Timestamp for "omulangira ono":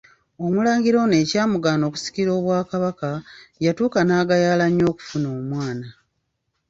0.45-1.15